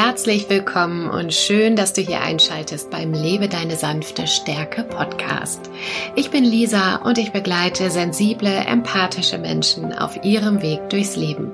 [0.00, 5.68] Herzlich willkommen und schön, dass du hier einschaltest beim Lebe deine sanfte Stärke Podcast.
[6.14, 11.52] Ich bin Lisa und ich begleite sensible, empathische Menschen auf ihrem Weg durchs Leben,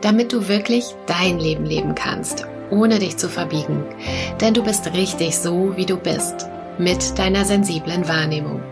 [0.00, 3.84] damit du wirklich dein Leben leben kannst, ohne dich zu verbiegen.
[4.40, 8.62] Denn du bist richtig so, wie du bist, mit deiner sensiblen Wahrnehmung.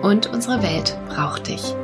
[0.00, 1.74] Und unsere Welt braucht dich.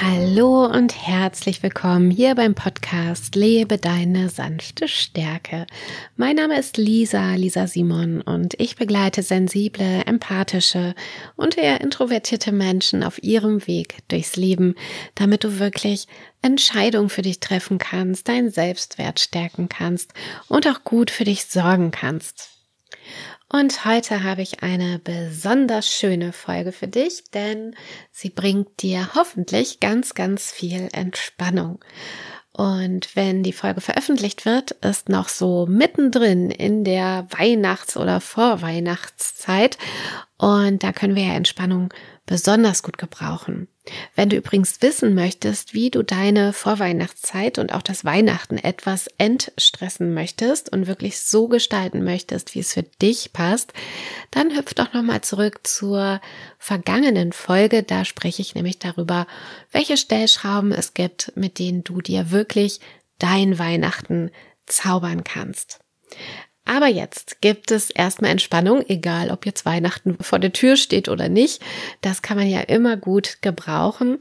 [0.00, 5.66] Hallo und herzlich willkommen hier beim Podcast Lebe deine sanfte Stärke.
[6.14, 10.94] Mein Name ist Lisa, Lisa Simon und ich begleite sensible, empathische
[11.34, 14.76] und eher introvertierte Menschen auf ihrem Weg durchs Leben,
[15.16, 16.06] damit du wirklich
[16.42, 20.14] Entscheidungen für dich treffen kannst, deinen Selbstwert stärken kannst
[20.46, 22.50] und auch gut für dich sorgen kannst.
[23.50, 27.74] Und heute habe ich eine besonders schöne Folge für dich, denn
[28.12, 31.82] sie bringt dir hoffentlich ganz, ganz viel Entspannung.
[32.52, 39.78] Und wenn die Folge veröffentlicht wird, ist noch so mittendrin in der Weihnachts- oder Vorweihnachtszeit.
[40.38, 41.92] Und da können wir ja Entspannung
[42.24, 43.66] besonders gut gebrauchen.
[44.14, 50.14] Wenn du übrigens wissen möchtest, wie du deine Vorweihnachtszeit und auch das Weihnachten etwas entstressen
[50.14, 53.72] möchtest und wirklich so gestalten möchtest, wie es für dich passt,
[54.30, 56.20] dann hüpf doch nochmal zurück zur
[56.58, 57.82] vergangenen Folge.
[57.82, 59.26] Da spreche ich nämlich darüber,
[59.72, 62.80] welche Stellschrauben es gibt, mit denen du dir wirklich
[63.18, 64.30] dein Weihnachten
[64.66, 65.80] zaubern kannst.
[66.68, 71.30] Aber jetzt gibt es erstmal Entspannung, egal ob jetzt Weihnachten vor der Tür steht oder
[71.30, 71.62] nicht.
[72.02, 74.18] Das kann man ja immer gut gebrauchen.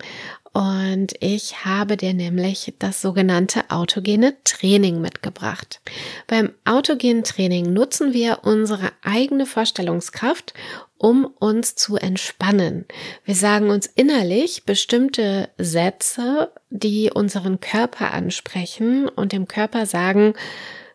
[0.53, 5.81] Und ich habe dir nämlich das sogenannte autogene Training mitgebracht.
[6.25, 10.53] Beim autogenen Training nutzen wir unsere eigene Vorstellungskraft,
[10.97, 12.85] um uns zu entspannen.
[13.25, 20.33] Wir sagen uns innerlich bestimmte Sätze, die unseren Körper ansprechen und dem Körper sagen,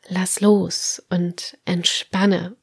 [0.08, 2.56] lass los und entspanne.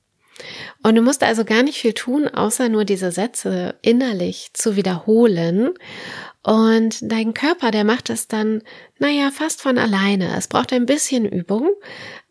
[0.83, 5.72] Und du musst also gar nicht viel tun, außer nur diese Sätze innerlich zu wiederholen.
[6.44, 8.63] Und dein Körper, der macht es dann,
[8.97, 10.35] naja, fast von alleine.
[10.38, 11.69] Es braucht ein bisschen Übung,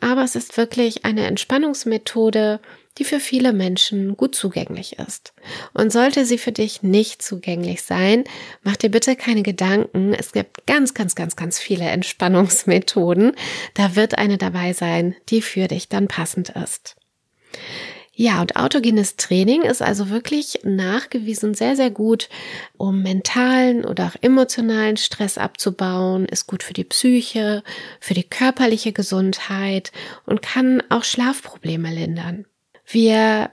[0.00, 2.60] aber es ist wirklich eine Entspannungsmethode,
[2.98, 5.32] die für viele Menschen gut zugänglich ist.
[5.72, 8.25] Und sollte sie für dich nicht zugänglich sein,
[8.62, 10.12] mach dir bitte keine Gedanken.
[10.14, 13.32] Es gibt ganz, ganz, ganz, ganz viele Entspannungsmethoden.
[13.75, 16.97] Da wird eine dabei sein, die für dich dann passend ist.
[18.20, 22.28] Ja, und autogenes Training ist also wirklich nachgewiesen sehr, sehr gut,
[22.76, 27.62] um mentalen oder auch emotionalen Stress abzubauen, ist gut für die Psyche,
[28.00, 29.92] für die körperliche Gesundheit
[30.26, 32.44] und kann auch Schlafprobleme lindern.
[32.91, 33.50] Wir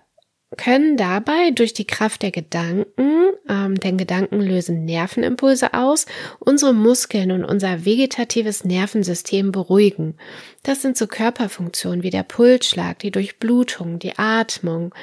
[0.55, 6.05] können dabei durch die Kraft der Gedanken, ähm, denn Gedanken lösen Nervenimpulse aus,
[6.39, 10.15] unsere Muskeln und unser vegetatives Nervensystem beruhigen.
[10.63, 14.95] Das sind so Körperfunktionen wie der Pulsschlag, die Durchblutung, die Atmung.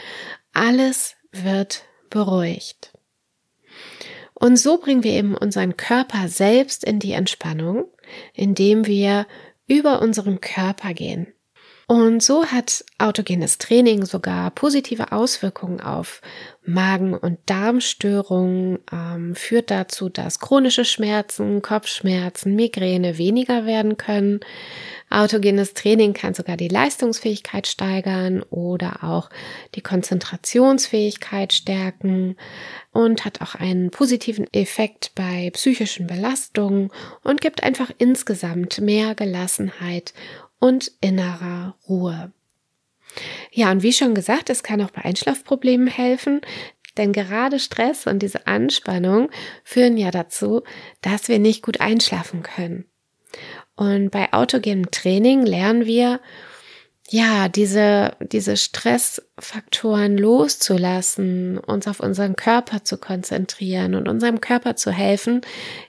[0.54, 2.92] Alles wird beruhigt.
[4.32, 7.84] Und so bringen wir eben unseren Körper selbst in die Entspannung,
[8.32, 9.26] indem wir
[9.66, 11.32] über unseren Körper gehen.
[11.86, 16.20] Und so hat autogenes Training sogar positive Auswirkungen auf
[16.64, 24.40] Magen- und Darmstörungen, ähm, führt dazu, dass chronische Schmerzen, Kopfschmerzen, Migräne weniger werden können.
[25.10, 29.28] Autogenes Training kann sogar die Leistungsfähigkeit steigern oder auch
[29.74, 32.36] die Konzentrationsfähigkeit stärken
[32.92, 36.90] und hat auch einen positiven Effekt bei psychischen Belastungen
[37.24, 40.14] und gibt einfach insgesamt mehr Gelassenheit
[40.62, 42.30] und innerer Ruhe.
[43.50, 46.40] Ja, und wie schon gesagt, es kann auch bei Einschlafproblemen helfen,
[46.96, 49.30] denn gerade Stress und diese Anspannung
[49.64, 50.62] führen ja dazu,
[51.00, 52.84] dass wir nicht gut einschlafen können.
[53.74, 56.20] Und bei autogenem Training lernen wir,
[57.12, 64.90] ja, diese, diese Stressfaktoren loszulassen, uns auf unseren Körper zu konzentrieren und unserem Körper zu
[64.90, 65.42] helfen,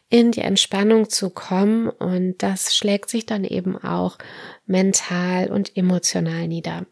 [0.09, 1.87] in die Entspannung zu kommen.
[1.87, 4.17] Und das schlägt sich dann eben auch
[4.65, 6.85] mental und emotional nieder.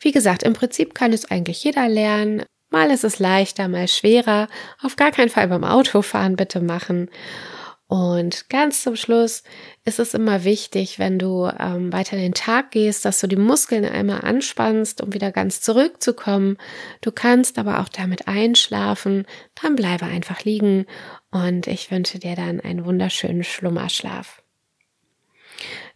[0.00, 2.42] Wie gesagt, im Prinzip kann es eigentlich jeder lernen.
[2.68, 4.48] Mal ist es leichter, mal schwerer.
[4.82, 7.08] Auf gar keinen Fall beim Autofahren bitte machen.
[7.88, 9.44] Und ganz zum Schluss
[9.84, 13.36] ist es immer wichtig, wenn du ähm, weiter in den Tag gehst, dass du die
[13.36, 16.56] Muskeln einmal anspannst, um wieder ganz zurückzukommen.
[17.00, 19.24] Du kannst aber auch damit einschlafen.
[19.62, 20.86] Dann bleibe einfach liegen
[21.30, 24.42] und ich wünsche dir dann einen wunderschönen Schlummerschlaf.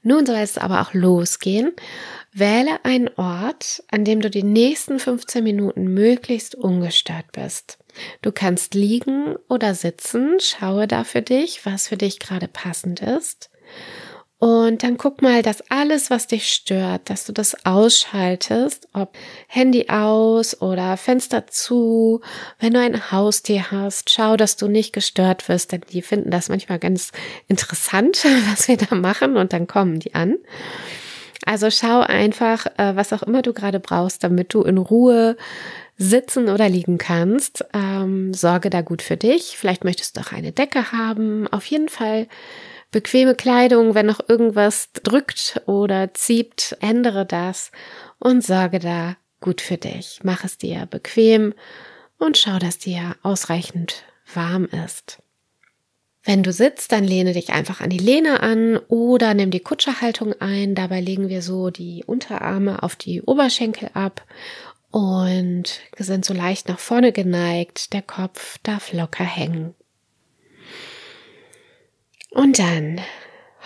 [0.03, 1.73] Nun soll es aber auch losgehen.
[2.33, 7.79] Wähle einen Ort, an dem du die nächsten 15 Minuten möglichst ungestört bist.
[8.23, 13.51] Du kannst liegen oder sitzen, schaue da für dich, was für dich gerade passend ist.
[14.39, 19.15] Und dann guck mal, dass alles, was dich stört, dass du das ausschaltest, ob
[19.49, 22.23] Handy aus oder Fenster zu.
[22.59, 26.49] Wenn du ein Haustier hast, schau, dass du nicht gestört wirst, denn die finden das
[26.49, 27.13] manchmal ganz
[27.49, 30.39] interessant, was wir da machen und dann kommen die an.
[31.47, 35.37] Also schau einfach, äh, was auch immer du gerade brauchst, damit du in Ruhe
[35.97, 37.65] sitzen oder liegen kannst.
[37.73, 39.57] Ähm, sorge da gut für dich.
[39.57, 41.47] Vielleicht möchtest du auch eine Decke haben.
[41.49, 42.27] Auf jeden Fall
[42.91, 47.71] bequeme Kleidung, wenn noch irgendwas drückt oder zieht, ändere das
[48.19, 50.21] und sorge da gut für dich.
[50.23, 51.55] Mach es dir bequem
[52.19, 54.05] und schau, dass dir ausreichend
[54.35, 55.23] warm ist.
[56.23, 60.35] Wenn du sitzt, dann lehne dich einfach an die Lehne an oder nimm die Kutscherhaltung
[60.41, 60.75] ein.
[60.75, 64.27] Dabei legen wir so die Unterarme auf die Oberschenkel ab
[64.91, 67.95] und sind so leicht nach vorne geneigt.
[67.95, 69.75] Der Kopf darf locker hängen.
[72.31, 73.01] Und dann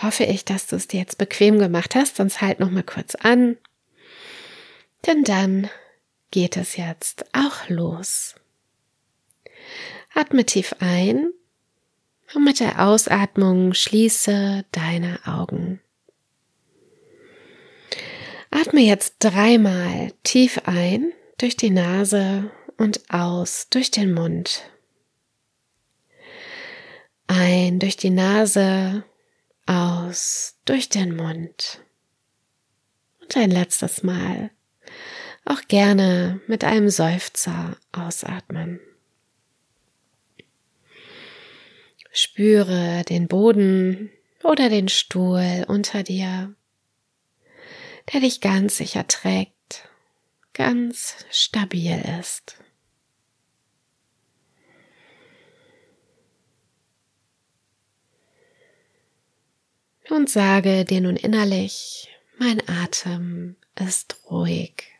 [0.01, 3.15] hoffe ich, dass du es dir jetzt bequem gemacht hast, sonst halt noch mal kurz
[3.15, 3.57] an.
[5.05, 5.69] Denn dann
[6.31, 8.35] geht es jetzt auch los.
[10.13, 11.31] Atme tief ein
[12.33, 15.79] und mit der Ausatmung schließe deine Augen.
[18.51, 24.69] Atme jetzt dreimal tief ein durch die Nase und aus durch den Mund.
[27.27, 29.03] Ein durch die Nase,
[29.65, 31.81] aus durch den Mund.
[33.21, 34.51] Und ein letztes Mal
[35.45, 38.79] auch gerne mit einem Seufzer ausatmen.
[42.17, 44.09] Spüre den Boden
[44.43, 46.55] oder den Stuhl unter dir,
[48.13, 49.89] der dich ganz sicher trägt,
[50.53, 52.57] ganz stabil ist.
[60.15, 64.94] und sage dir nun innerlich, mein Atem ist ruhig.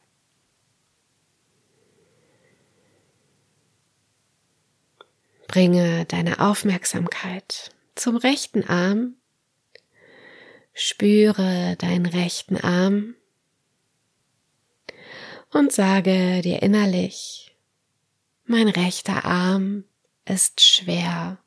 [5.47, 9.15] Bringe deine Aufmerksamkeit zum rechten Arm,
[10.73, 13.15] spüre deinen rechten Arm
[15.51, 17.55] und sage dir innerlich,
[18.45, 19.85] mein rechter Arm
[20.25, 21.39] ist schwer.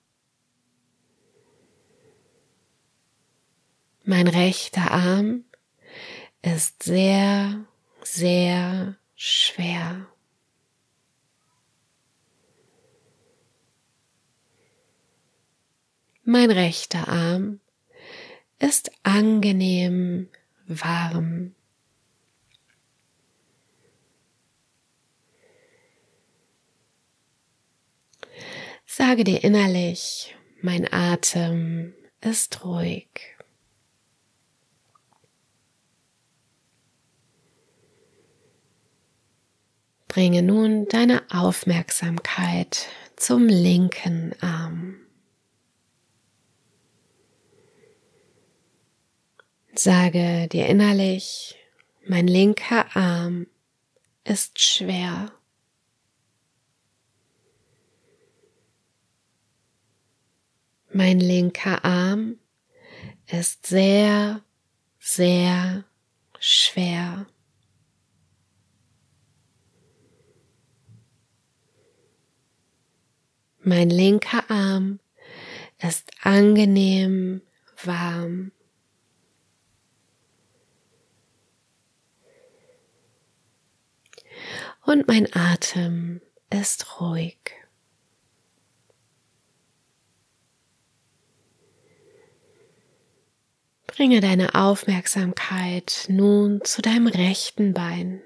[4.05, 5.45] Mein rechter Arm
[6.41, 7.67] ist sehr,
[8.03, 10.07] sehr schwer.
[16.31, 17.59] Mein rechter Arm
[18.59, 20.29] ist angenehm
[20.67, 21.55] warm.
[28.85, 33.09] Sage dir innerlich, mein Atem ist ruhig.
[40.09, 42.87] Bringe nun deine Aufmerksamkeit
[43.17, 45.08] zum linken Arm.
[49.81, 51.57] Sage dir innerlich,
[52.05, 53.47] mein linker Arm
[54.25, 55.31] ist schwer.
[60.93, 62.41] Mein linker Arm
[63.29, 64.43] ist sehr,
[64.99, 65.85] sehr
[66.41, 67.29] schwer.
[73.61, 74.99] Mein linker Arm
[75.79, 77.43] ist angenehm
[77.85, 78.51] warm.
[84.85, 87.39] Und mein Atem ist ruhig.
[93.87, 98.23] Bringe deine Aufmerksamkeit nun zu deinem rechten Bein.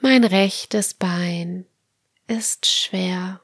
[0.00, 1.66] Mein rechtes Bein
[2.26, 3.40] ist schwer.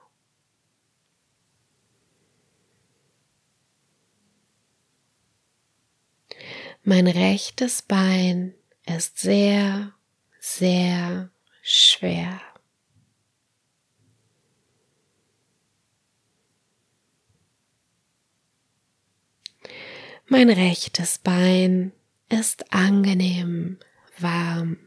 [6.89, 8.55] Mein rechtes Bein
[8.87, 9.93] ist sehr,
[10.39, 12.41] sehr schwer.
[20.29, 21.91] Mein rechtes Bein
[22.29, 23.81] ist angenehm
[24.19, 24.79] warm.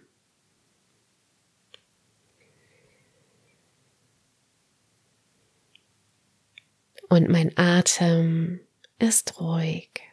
[7.12, 8.60] und mein Atem
[9.00, 10.09] ist ruhig.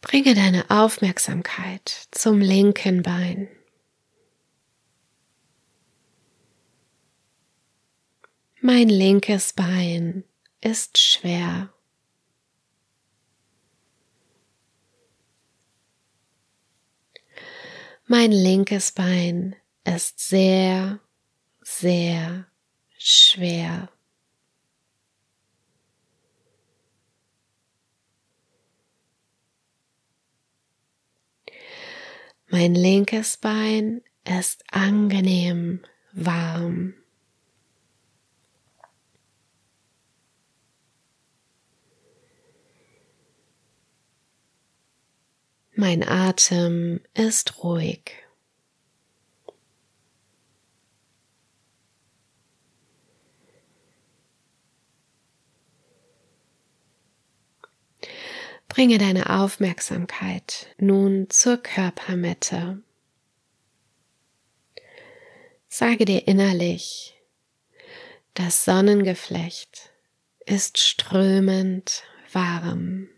[0.00, 3.48] Bringe deine Aufmerksamkeit zum linken Bein.
[8.62, 10.24] Mein linkes Bein
[10.60, 11.72] ist schwer.
[18.06, 19.54] Mein linkes Bein
[19.84, 20.98] ist sehr,
[21.62, 22.46] sehr
[22.98, 23.88] schwer.
[32.52, 36.94] Mein linkes Bein ist angenehm warm.
[45.76, 48.10] Mein Atem ist ruhig.
[58.70, 62.80] Bringe deine Aufmerksamkeit nun zur Körpermitte.
[65.68, 67.20] Sage dir innerlich,
[68.34, 69.90] das Sonnengeflecht
[70.46, 73.08] ist strömend warm.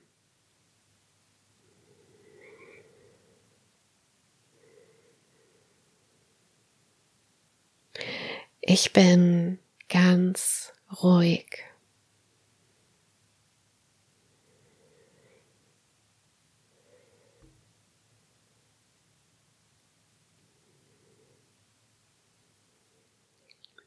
[8.63, 9.59] Ich bin
[9.91, 11.72] ganz ruhig.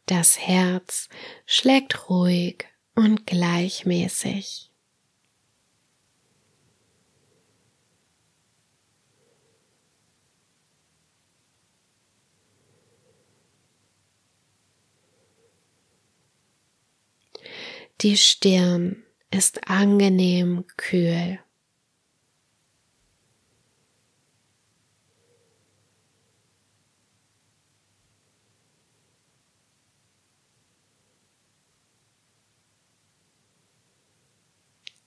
[0.07, 1.09] Das Herz
[1.47, 4.69] schlägt ruhig und gleichmäßig.
[18.01, 21.39] Die Stirn ist angenehm kühl.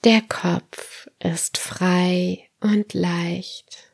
[0.09, 3.93] Der Kopf ist frei und leicht.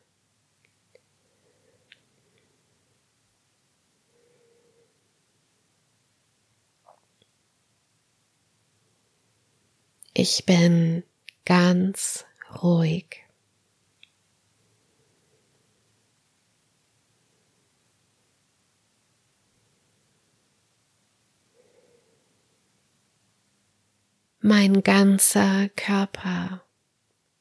[10.12, 11.02] Ich bin
[11.44, 12.24] ganz
[12.62, 13.23] ruhig.
[24.46, 26.62] Mein ganzer Körper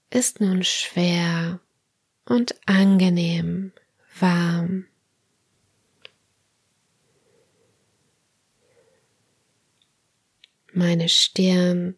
[0.10, 1.60] ist nun schwer
[2.24, 3.74] und angenehm
[4.17, 4.86] warm.
[10.72, 11.98] Meine Stirn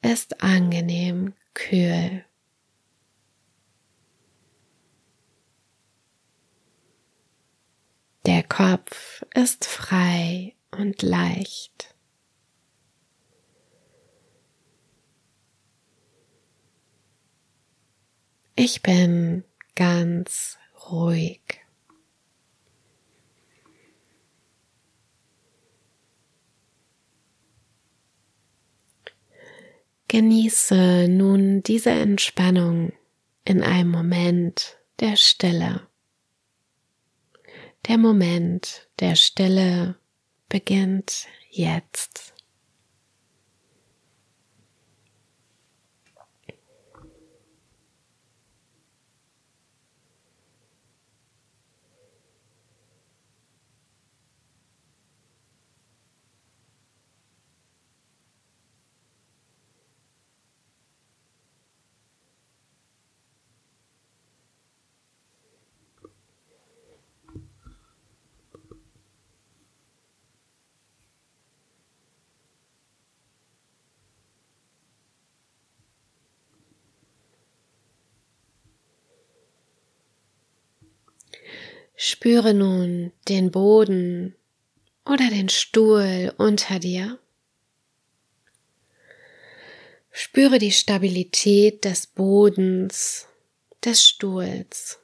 [0.00, 2.24] ist angenehm kühl.
[8.26, 11.91] Der Kopf ist frei und leicht.
[18.54, 19.44] Ich bin
[19.74, 20.58] ganz
[20.90, 21.40] ruhig.
[30.08, 32.92] Genieße nun diese Entspannung
[33.46, 35.88] in einem Moment der Stille.
[37.88, 39.96] Der Moment der Stille
[40.50, 42.31] beginnt jetzt.
[81.94, 84.34] Spüre nun den Boden
[85.04, 87.18] oder den Stuhl unter dir.
[90.10, 93.26] Spüre die Stabilität des Bodens,
[93.84, 94.98] des Stuhls.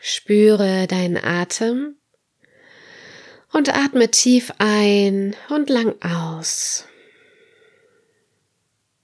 [0.00, 1.96] Spüre deinen Atem
[3.52, 6.86] und atme tief ein und lang aus.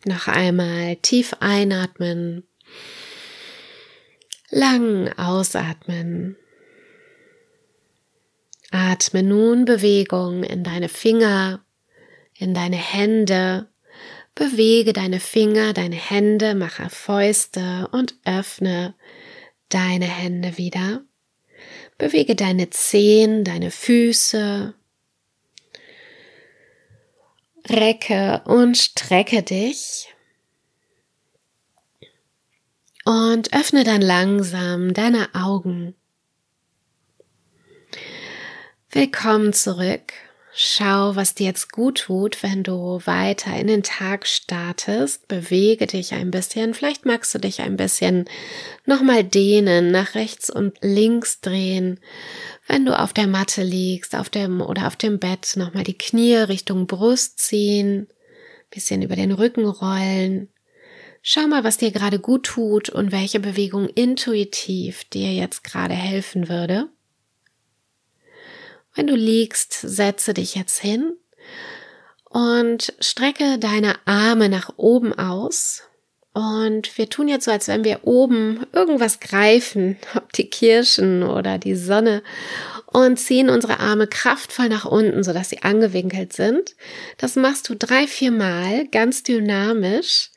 [0.04, 2.46] Noch einmal tief einatmen
[4.50, 6.36] Lang ausatmen.
[8.72, 11.64] Atme nun Bewegung in deine Finger,
[12.36, 13.68] in deine Hände.
[14.34, 18.94] Bewege deine Finger, deine Hände, mache Fäuste und öffne
[19.68, 21.02] deine Hände wieder.
[21.98, 24.74] Bewege deine Zehen, deine Füße.
[27.68, 30.08] Recke und strecke dich.
[33.04, 35.94] Und öffne dann langsam deine Augen.
[38.90, 40.12] Willkommen zurück
[40.52, 45.28] Schau, was dir jetzt gut tut, wenn du weiter in den Tag startest.
[45.28, 46.74] Bewege dich ein bisschen.
[46.74, 48.24] Vielleicht magst du dich ein bisschen
[48.84, 52.00] nochmal dehnen, nach rechts und links drehen.
[52.66, 56.36] Wenn du auf der Matte liegst, auf dem oder auf dem Bett, nochmal die Knie
[56.36, 58.08] Richtung Brust ziehen,
[58.70, 60.48] bisschen über den Rücken rollen.
[61.22, 66.48] Schau mal, was dir gerade gut tut und welche Bewegung intuitiv dir jetzt gerade helfen
[66.48, 66.88] würde.
[68.94, 71.12] Wenn du liegst, setze dich jetzt hin
[72.24, 75.82] und strecke deine Arme nach oben aus.
[76.32, 81.58] Und wir tun jetzt so, als wenn wir oben irgendwas greifen, ob die Kirschen oder
[81.58, 82.22] die Sonne,
[82.92, 86.74] und ziehen unsere Arme kraftvoll nach unten, sodass sie angewinkelt sind.
[87.18, 90.30] Das machst du drei, vier Mal ganz dynamisch.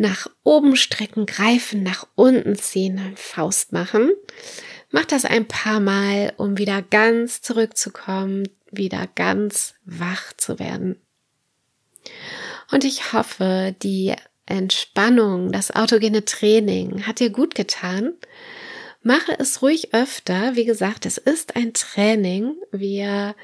[0.00, 4.10] Nach oben strecken, greifen, nach unten ziehen, Faust machen.
[4.90, 10.96] Mach das ein paar Mal, um wieder ganz zurückzukommen, wieder ganz wach zu werden.
[12.70, 14.14] Und ich hoffe, die
[14.46, 18.14] Entspannung, das autogene Training hat dir gut getan.
[19.02, 20.56] Mache es ruhig öfter.
[20.56, 22.54] Wie gesagt, es ist ein Training.
[22.72, 23.34] Wir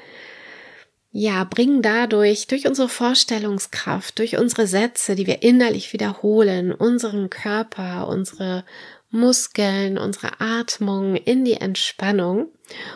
[1.11, 8.07] ja, bringen dadurch, durch unsere Vorstellungskraft, durch unsere Sätze, die wir innerlich wiederholen, unseren Körper,
[8.07, 8.65] unsere
[9.09, 12.49] Muskeln, unsere Atmung in die Entspannung.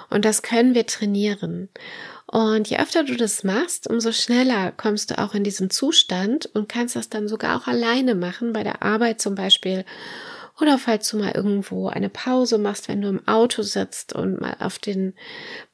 [0.09, 1.69] Und das können wir trainieren.
[2.27, 6.69] Und je öfter du das machst, umso schneller kommst du auch in diesen Zustand und
[6.69, 9.85] kannst das dann sogar auch alleine machen, bei der Arbeit zum Beispiel.
[10.61, 14.55] Oder falls du mal irgendwo eine Pause machst, wenn du im Auto sitzt und mal
[14.59, 15.15] auf den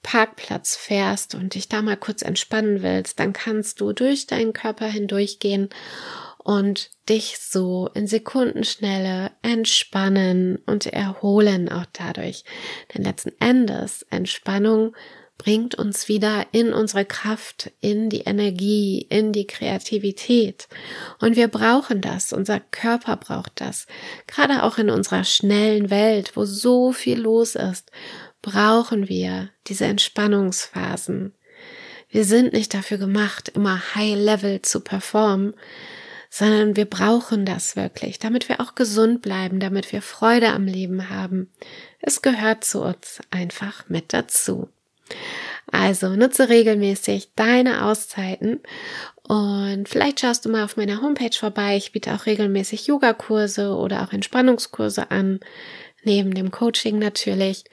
[0.02, 4.86] Parkplatz fährst und dich da mal kurz entspannen willst, dann kannst du durch deinen Körper
[4.86, 5.67] hindurchgehen
[6.38, 12.45] und dich so in Sekundenschnelle entspannen und erholen auch dadurch.
[12.93, 14.95] Denn letzten Endes Entspannung
[15.38, 20.67] bringt uns wieder in unsere Kraft, in die Energie, in die Kreativität.
[21.19, 23.86] Und wir brauchen das, unser Körper braucht das.
[24.26, 27.91] Gerade auch in unserer schnellen Welt, wo so viel los ist,
[28.41, 31.34] brauchen wir diese Entspannungsphasen.
[32.10, 35.54] Wir sind nicht dafür gemacht, immer High Level zu performen,
[36.30, 41.10] sondern wir brauchen das wirklich, damit wir auch gesund bleiben, damit wir Freude am Leben
[41.10, 41.52] haben.
[42.00, 44.69] Es gehört zu uns einfach mit dazu.
[45.72, 48.62] Also nutze regelmäßig deine Auszeiten
[49.28, 51.76] und vielleicht schaust du mal auf meiner Homepage vorbei.
[51.76, 55.41] Ich biete auch regelmäßig Yogakurse oder auch Entspannungskurse an
[56.08, 57.65] neben dem Coaching natürlich.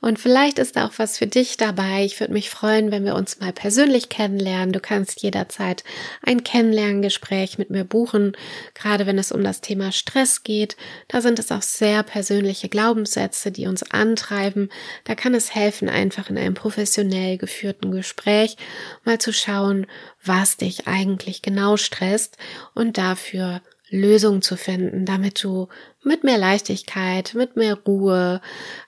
[0.00, 2.04] Und vielleicht ist da auch was für dich dabei.
[2.04, 4.72] Ich würde mich freuen, wenn wir uns mal persönlich kennenlernen.
[4.72, 5.82] Du kannst jederzeit
[6.22, 8.36] ein Kennenlerngespräch mit mir buchen,
[8.74, 10.76] gerade wenn es um das Thema Stress geht.
[11.08, 14.68] Da sind es auch sehr persönliche Glaubenssätze, die uns antreiben.
[15.04, 18.58] Da kann es helfen, einfach in einem professionell geführten Gespräch
[19.04, 19.86] mal zu schauen,
[20.22, 22.36] was dich eigentlich genau stresst
[22.74, 25.68] und dafür Lösungen zu finden, damit du
[26.02, 28.40] mit mehr Leichtigkeit, mit mehr Ruhe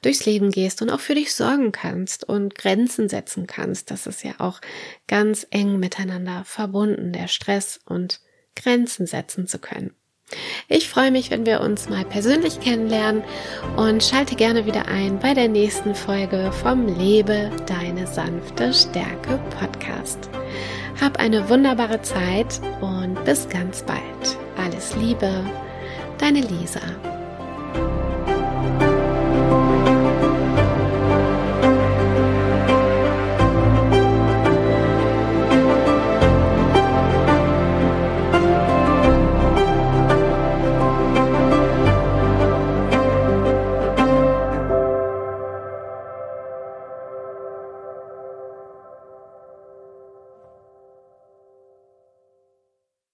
[0.03, 3.91] durchs Leben gehst und auch für dich sorgen kannst und Grenzen setzen kannst.
[3.91, 4.61] Das ist ja auch
[5.09, 8.21] ganz eng miteinander verbunden, der Stress und
[8.55, 9.95] Grenzen setzen zu können.
[10.69, 13.23] Ich freue mich, wenn wir uns mal persönlich kennenlernen
[13.77, 20.31] und schalte gerne wieder ein bei der nächsten Folge vom Lebe deine sanfte Stärke Podcast.
[21.01, 24.39] Hab eine wunderbare Zeit und bis ganz bald.
[24.83, 25.45] Alles Liebe,
[26.19, 26.81] deine Lisa.